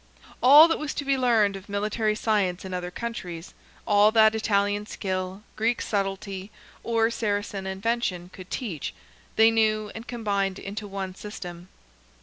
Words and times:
All 0.41 0.67
that 0.67 0.79
was 0.79 0.95
to 0.95 1.05
be 1.05 1.15
learned 1.15 1.55
of 1.55 1.69
military 1.69 2.15
science 2.15 2.65
in 2.65 2.73
other 2.73 2.89
countries—all 2.89 4.11
that 4.13 4.33
Italian 4.33 4.87
skill, 4.87 5.43
Greek 5.55 5.79
subtlety, 5.79 6.49
or 6.83 7.11
Saracen 7.11 7.67
invention 7.67 8.31
could 8.33 8.49
teach, 8.49 8.95
they 9.35 9.51
knew 9.51 9.91
and 9.93 10.07
combined 10.07 10.57
into 10.57 10.87
one 10.87 11.13
system. 11.13 11.67